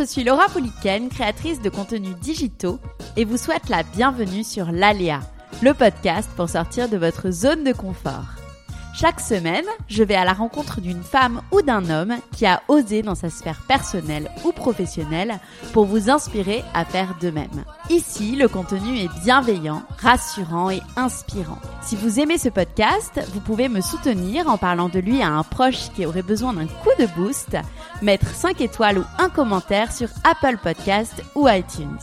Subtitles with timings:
[0.00, 2.78] Je suis Laura Poliken, créatrice de contenus digitaux
[3.18, 5.20] et vous souhaite la bienvenue sur l'Aléa,
[5.60, 8.39] le podcast pour sortir de votre zone de confort.
[8.92, 13.02] Chaque semaine, je vais à la rencontre d'une femme ou d'un homme qui a osé
[13.02, 15.38] dans sa sphère personnelle ou professionnelle
[15.72, 17.64] pour vous inspirer à faire de même.
[17.88, 21.58] Ici, le contenu est bienveillant, rassurant et inspirant.
[21.82, 25.44] Si vous aimez ce podcast, vous pouvez me soutenir en parlant de lui à un
[25.44, 27.56] proche qui aurait besoin d'un coup de boost,
[28.02, 31.98] mettre 5 étoiles ou un commentaire sur Apple Podcast ou iTunes.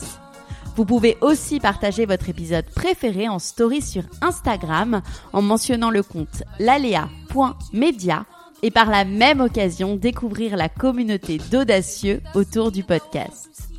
[0.77, 5.01] Vous pouvez aussi partager votre épisode préféré en story sur Instagram
[5.33, 8.27] en mentionnant le compte lalea.media
[8.61, 13.69] et par la même occasion découvrir la communauté d'audacieux autour du podcast.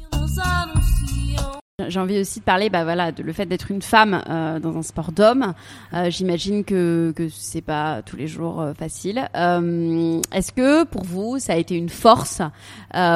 [1.87, 4.77] J'ai envie aussi de parler, bah voilà, de le fait d'être une femme euh, dans
[4.77, 5.55] un sport d'homme.
[5.95, 9.19] Euh, J'imagine que que c'est pas tous les jours euh, facile.
[10.33, 12.43] Est-ce que pour vous, ça a été une force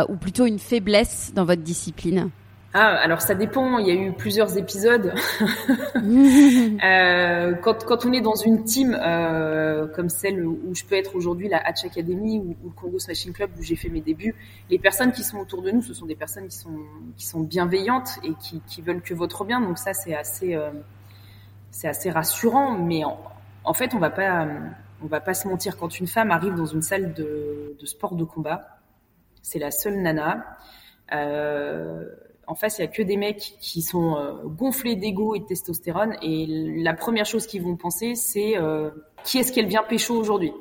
[0.09, 2.31] ou plutôt une faiblesse dans votre discipline?
[2.75, 3.79] Ah, alors ça dépend.
[3.79, 5.13] Il y a eu plusieurs épisodes.
[5.97, 11.15] euh, quand, quand on est dans une team euh, comme celle où je peux être
[11.15, 14.35] aujourd'hui, la Hatch Academy ou, ou, le Congo Smashing Club où j'ai fait mes débuts,
[14.71, 16.79] les personnes qui sont autour de nous, ce sont des personnes qui sont
[17.19, 19.61] qui sont bienveillantes et qui, qui veulent que votre bien.
[19.61, 20.71] Donc ça, c'est assez euh,
[21.71, 22.79] c'est assez rassurant.
[22.79, 23.19] Mais en,
[23.65, 24.47] en, fait, on va pas
[25.03, 25.77] on va pas se mentir.
[25.77, 28.79] Quand une femme arrive dans une salle de, de sport de combat,
[29.43, 30.57] c'est la seule nana.
[31.13, 32.07] Euh,
[32.53, 35.47] en face, il y a que des mecs qui sont euh, gonflés d'ego et de
[35.47, 36.19] testostérone.
[36.21, 36.45] Et
[36.83, 38.91] la première chose qu'ils vont penser, c'est euh,
[39.25, 40.53] qui est-ce qu'elle vient pécho aujourd'hui?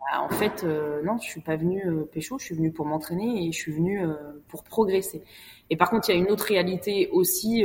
[0.00, 2.38] Bah, En fait, euh, non, je suis pas venue pécho.
[2.38, 4.06] Je suis venue pour m'entraîner et je suis venue
[4.48, 5.22] pour progresser.
[5.70, 7.64] Et par contre, il y a une autre réalité aussi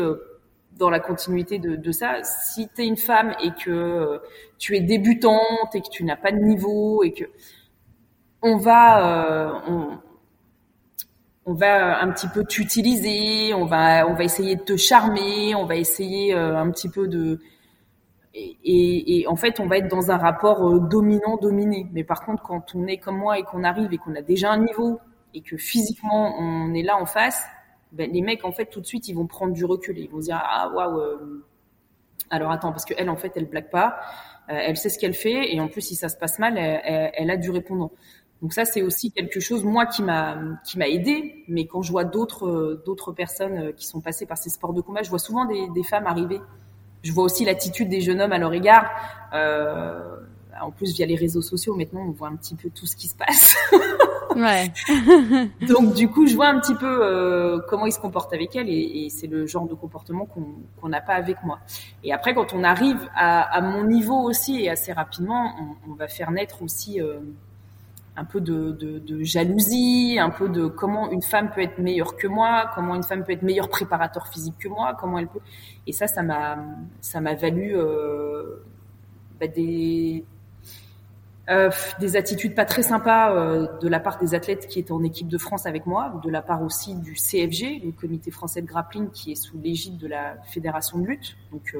[0.77, 2.23] dans la continuité de, ça.
[2.23, 4.21] Si tu es une femme et que
[4.57, 7.25] tu es débutante et que tu n'as pas de niveau et que
[8.41, 9.61] on va,
[11.49, 16.35] on va un petit peu t'utiliser, on va essayer de te charmer, on va essayer
[16.35, 17.39] euh, un petit peu de
[18.35, 21.87] et, en fait on va être dans un rapport euh, dominant dominé.
[21.91, 24.51] Mais par contre quand on est comme moi et qu'on arrive et qu'on a déjà
[24.51, 24.99] un niveau
[25.33, 27.43] et que physiquement on est là en face,
[27.93, 30.19] ben, les mecs en fait tout de suite ils vont prendre du recul ils vont
[30.19, 31.43] se dire ah waouh euh...
[32.29, 33.99] alors attends parce que elle en fait elle blague pas,
[34.49, 36.79] euh, elle sait ce qu'elle fait et en plus si ça se passe mal elle,
[36.83, 37.91] elle, elle a du répondant.
[38.41, 41.43] Donc ça, c'est aussi quelque chose moi qui m'a qui m'a aidé.
[41.47, 45.03] Mais quand je vois d'autres d'autres personnes qui sont passées par ces sports de combat,
[45.03, 46.39] je vois souvent des, des femmes arriver.
[47.03, 48.89] Je vois aussi l'attitude des jeunes hommes à leur égard.
[49.33, 50.17] Euh,
[50.61, 53.07] en plus, via les réseaux sociaux, maintenant, on voit un petit peu tout ce qui
[53.07, 53.55] se passe.
[54.35, 54.71] ouais.
[55.67, 58.69] Donc du coup, je vois un petit peu euh, comment ils se comportent avec elles,
[58.69, 61.59] et, et c'est le genre de comportement qu'on n'a pas avec moi.
[62.03, 65.53] Et après, quand on arrive à, à, mon niveau aussi et assez rapidement,
[65.87, 67.01] on, on va faire naître aussi.
[67.01, 67.19] Euh,
[68.19, 72.69] un peu de, jalousie, un peu de comment une femme peut être meilleure que moi,
[72.75, 75.39] comment une femme peut être meilleur préparateur physique que moi, comment elle peut.
[75.87, 76.57] Et ça, ça m'a,
[76.99, 78.57] ça m'a valu euh,
[79.39, 80.25] bah des
[81.49, 85.03] euh, des attitudes pas très sympas euh, de la part des athlètes qui étaient en
[85.03, 88.67] équipe de France avec moi, de la part aussi du CFG, le Comité français de
[88.67, 91.73] grappling, qui est sous l'égide de la Fédération de lutte, donc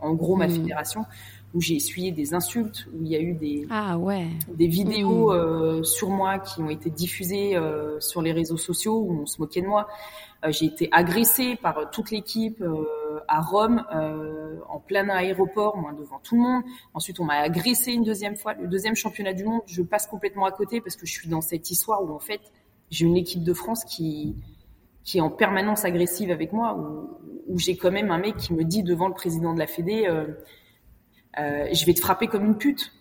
[0.00, 0.50] en gros ma mmh.
[0.50, 1.04] fédération
[1.54, 4.26] où j'ai essuyé des insultes, où il y a eu des, ah ouais.
[4.52, 5.34] des vidéos mmh.
[5.34, 9.40] euh, sur moi qui ont été diffusées euh, sur les réseaux sociaux où on se
[9.40, 9.88] moquait de moi.
[10.44, 15.92] Euh, j'ai été agressée par toute l'équipe euh, à Rome euh, en plein aéroport, moi
[15.92, 16.62] devant tout le monde.
[16.94, 18.54] Ensuite, on m'a agressée une deuxième fois.
[18.54, 21.40] Le deuxième championnat du monde, je passe complètement à côté parce que je suis dans
[21.40, 22.40] cette histoire où en fait
[22.90, 24.36] j'ai une équipe de France qui
[25.04, 28.62] qui est en permanence agressive avec moi, où, j'ai quand même un mec qui me
[28.62, 30.06] dit devant le président de la Fédé
[31.38, 32.92] euh, je vais te frapper comme une pute.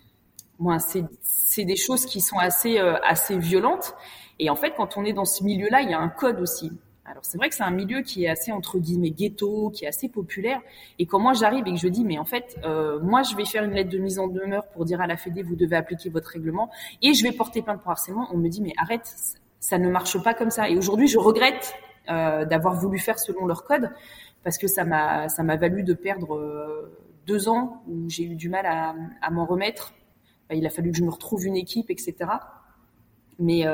[0.60, 3.96] Moi, c'est des choses qui sont assez euh, assez violentes.
[4.40, 6.72] Et en fait, quand on est dans ce milieu-là, il y a un code aussi.
[7.06, 9.88] Alors c'est vrai que c'est un milieu qui est assez entre guillemets ghetto, qui est
[9.88, 10.60] assez populaire.
[11.00, 13.46] Et quand moi j'arrive et que je dis mais en fait euh, moi je vais
[13.46, 16.10] faire une lettre de mise en demeure pour dire à la Fédé vous devez appliquer
[16.10, 16.70] votre règlement
[17.02, 19.16] et je vais porter plainte pour harcèlement, on me dit mais arrête,
[19.68, 20.70] ça ne marche pas comme ça.
[20.70, 21.74] Et aujourd'hui je regrette
[22.08, 23.90] d'avoir voulu faire selon leur code,
[24.44, 26.90] parce que ça m'a ça m'a valu de perdre
[27.26, 29.94] deux ans où j'ai eu du mal à, à m'en remettre.
[30.54, 32.16] Il a fallu que je me retrouve une équipe, etc.
[33.40, 33.66] Mais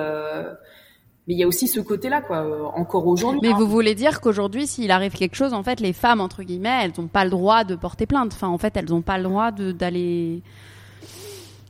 [1.28, 2.44] mais il y a aussi ce côté-là, quoi.
[2.44, 3.40] Euh, encore aujourd'hui.
[3.42, 3.58] Mais hein.
[3.58, 6.92] vous voulez dire qu'aujourd'hui, s'il arrive quelque chose, en fait, les femmes entre guillemets, elles
[6.98, 8.34] n'ont pas le droit de porter plainte.
[8.34, 10.42] Enfin, en fait, elles n'ont pas le droit d'aller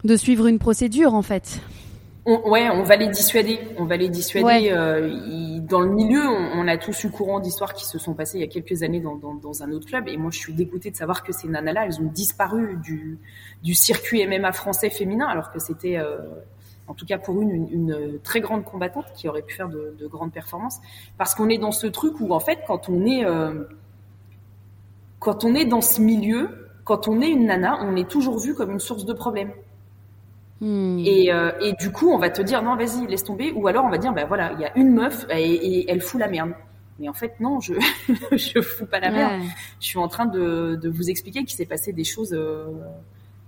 [0.03, 1.61] de, suivre une procédure, en fait.
[2.25, 3.59] On, ouais, on va les dissuader.
[3.77, 4.69] On va les dissuader.
[4.71, 8.41] Euh, dans le milieu, on, a tous eu courant d'histoires qui se sont passées il
[8.41, 10.07] y a quelques années dans, dans, dans, un autre club.
[10.07, 13.19] Et moi, je suis dégoûtée de savoir que ces nanas-là, elles ont disparu du,
[13.61, 16.17] du circuit MMA français féminin, alors que c'était euh,
[16.87, 20.07] en tout cas pour une, une, très grande combattante qui aurait pu faire de, de
[20.07, 20.79] grandes performances.
[21.17, 23.65] Parce qu'on est dans ce truc où en fait, quand on est euh,
[25.19, 28.53] quand on est dans ce milieu, quand on est une nana, on est toujours vu
[28.53, 29.51] comme une source de problème.
[30.63, 30.97] Hmm.
[31.05, 33.51] Et, euh, et, du coup, on va te dire non, vas-y, laisse tomber.
[33.51, 36.21] Ou alors on va dire ben voilà, il y a une meuf et, elle fout
[36.21, 36.53] la merde.
[36.99, 37.73] Mais en fait, non, je
[38.31, 39.41] je fous pas la merde.
[39.81, 42.33] Je suis en train de, de vous expliquer qu'il s'est passé des choses.
[42.33, 42.67] Euh,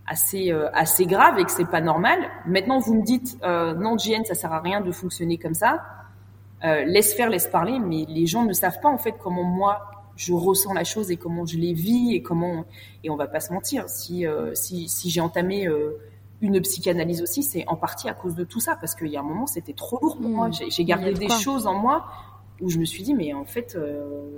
[0.07, 2.19] assez euh, assez grave et que c'est pas normal.
[2.45, 5.83] Maintenant, vous me dites non, JN, ça sert à rien de fonctionner comme ça.
[6.63, 10.33] Laisse faire, laisse parler, mais les gens ne savent pas en fait comment moi je
[10.33, 12.65] ressens la chose et comment je les vis et comment
[13.03, 13.87] et on va pas se mentir.
[13.87, 15.67] Si si, si j'ai entamé
[16.45, 19.19] une psychanalyse aussi, c'est en partie à cause de tout ça parce qu'il y a
[19.19, 20.49] un moment c'était trop lourd pour moi.
[20.49, 20.69] Mmh.
[20.69, 22.05] J'ai gardé des choses en moi
[22.61, 23.77] où je me suis dit mais en fait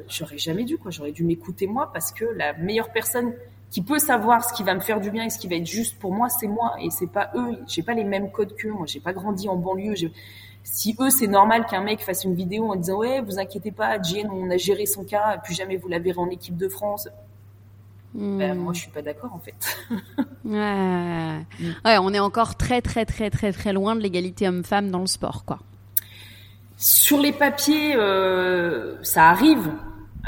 [0.07, 0.91] j'aurais jamais dû quoi.
[0.91, 3.33] J'aurais dû m'écouter moi parce que la meilleure personne
[3.69, 5.65] qui peut savoir ce qui va me faire du bien et ce qui va être
[5.65, 7.57] juste pour moi, c'est moi et c'est pas eux.
[7.67, 8.71] J'ai pas les mêmes codes qu'eux.
[8.71, 9.93] Moi, j'ai pas grandi en banlieue.
[10.63, 14.01] Si eux, c'est normal qu'un mec fasse une vidéo en disant ouais, vous inquiétez pas,
[14.01, 17.09] Jane, on a géré son cas, plus jamais vous la verrez en équipe de France.
[18.13, 19.77] Ben, moi, je suis pas d'accord en fait.
[20.45, 21.45] ouais.
[21.85, 25.07] ouais, on est encore très très très très très loin de l'égalité homme-femme dans le
[25.07, 25.59] sport, quoi.
[26.77, 29.71] Sur les papiers, euh, ça arrive.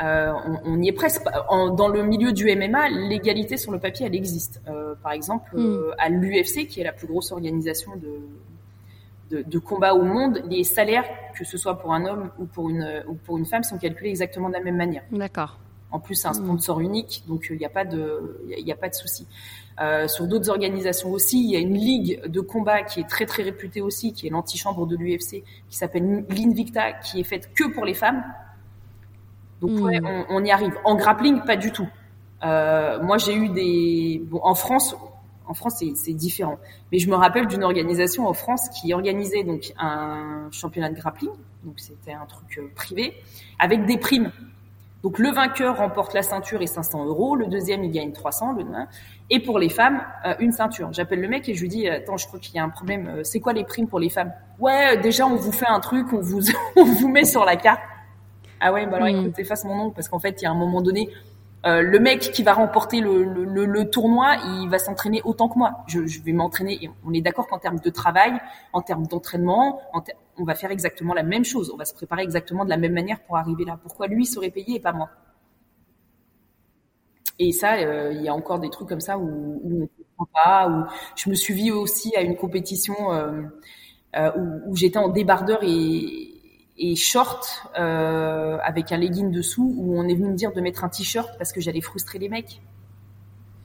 [0.04, 1.22] Euh, on, on, y est presque.
[1.48, 4.62] En, dans le milieu du MMA, l'égalité sur le papier, elle existe.
[4.68, 5.94] Euh, par exemple, hmm.
[5.98, 10.64] à l'UFC, qui est la plus grosse organisation de, de, de, combat au monde, les
[10.64, 11.06] salaires,
[11.38, 14.10] que ce soit pour un homme ou pour une, ou pour une femme, sont calculés
[14.10, 15.04] exactement de la même manière.
[15.12, 15.60] D'accord.
[15.92, 16.46] En plus, c'est un hmm.
[16.46, 19.26] sponsor unique, donc il n'y a pas de, il y a, pas de souci.
[19.82, 23.26] Euh, sur d'autres organisations aussi, il y a une ligue de combat qui est très
[23.26, 27.74] très réputée aussi, qui est l'antichambre de l'UFC, qui s'appelle l'Invicta, qui est faite que
[27.74, 28.24] pour les femmes.
[29.62, 30.26] Donc ouais, hmm.
[30.30, 30.74] on, y arrive.
[30.86, 31.88] En grappling, pas du tout.
[32.44, 34.22] Euh, moi, j'ai eu des.
[34.26, 34.96] Bon, en France,
[35.48, 36.60] en France, c'est différent.
[36.92, 41.32] Mais je me rappelle d'une organisation en France qui organisait donc un championnat de grappling.
[41.64, 43.16] Donc c'était un truc euh, privé
[43.58, 44.32] avec des primes.
[45.04, 47.36] Donc le vainqueur remporte la ceinture et 500 euros.
[47.36, 48.54] Le deuxième, il gagne 300.
[48.54, 48.66] Le
[49.30, 50.90] et pour les femmes, euh, une ceinture.
[50.92, 53.22] J'appelle le mec et je lui dis attends, je crois qu'il y a un problème.
[53.24, 54.34] C'est quoi les primes pour les femmes?
[54.60, 56.42] Ouais, déjà on vous fait un truc, on vous
[56.76, 57.82] on vous met sur la carte.
[58.60, 59.20] Ah ouais, bah alors mm.
[59.20, 61.10] écoute, efface mon nom parce qu'en fait, il y a un moment donné,
[61.66, 65.58] euh, le mec qui va remporter le, le, le, tournoi, il va s'entraîner autant que
[65.58, 65.84] moi.
[65.88, 66.90] Je, je vais m'entraîner.
[67.06, 68.40] On est d'accord qu'en termes de travail,
[68.72, 69.82] en termes d'entraînement,
[70.40, 71.72] on va faire exactement la même chose.
[71.74, 73.80] On va se préparer exactement de la même manière pour arriver là.
[73.82, 75.10] Pourquoi lui serait payé et pas moi?
[77.38, 79.86] Et ça, euh, il y a encore des trucs comme ça où, on ne
[80.18, 80.70] comprend pas.
[80.70, 83.44] Où je me suis vue aussi à une compétition euh,
[84.16, 84.32] euh
[84.66, 90.36] où, j'étais en débardeur et short avec un legging dessous où on est venu me
[90.36, 92.62] dire de mettre un t-shirt parce que j'allais frustrer les mecs.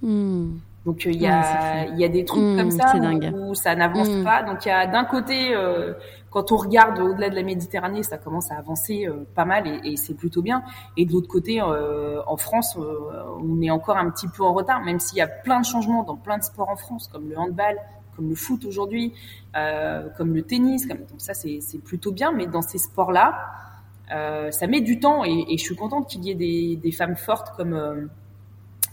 [0.02, 0.58] Hmm.
[0.84, 2.94] Donc euh, il y a il y a des trucs comme ça
[3.34, 4.24] où, ça n'avance hmm.
[4.24, 4.42] pas.
[4.42, 5.94] Donc il y a d'un côté euh,
[6.30, 9.92] quand on regarde au-delà de la Méditerranée, ça commence à avancer euh, pas mal et,
[9.92, 10.62] et c'est plutôt bien.
[10.96, 14.82] Et de l'autre côté, euh, en France, on est encore un petit peu en retard,
[14.82, 17.38] même s'il y a plein de changements dans plein de sports en France, comme le
[17.38, 17.76] handball,
[18.14, 19.12] comme le foot aujourd'hui,
[19.56, 20.86] euh, comme le tennis.
[20.86, 22.32] Comme, donc ça, c'est plutôt bien.
[22.32, 23.52] Mais dans ces sports-là,
[24.12, 26.92] euh, ça met du temps et, et je suis contente qu'il y ait des, des,
[26.92, 28.06] femmes fortes comme euh,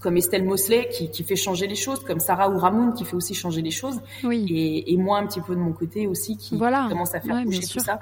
[0.01, 3.15] comme Estelle Mosley qui, qui, fait changer les choses, comme Sarah ou Ramoun qui fait
[3.15, 4.45] aussi changer les choses, oui.
[4.49, 6.87] et, et, moi un petit peu de mon côté aussi qui voilà.
[6.89, 7.99] commence à faire bouger tout ça.